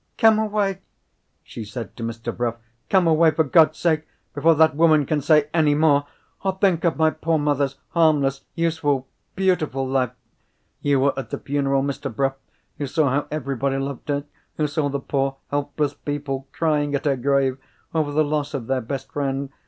[0.17, 0.79] "Come away!"
[1.43, 2.35] she said to Mr.
[2.35, 2.55] Bruff.
[2.89, 6.07] "Come away, for God's sake, before that woman can say any more!
[6.43, 10.13] Oh, think of my poor mother's harmless, useful, beautiful life!
[10.81, 12.11] You were at the funeral, Mr.
[12.11, 12.33] Bruff;
[12.79, 14.23] you saw how everybody loved her;
[14.57, 17.59] you saw the poor helpless people crying at her grave
[17.93, 19.51] over the loss of their best friend.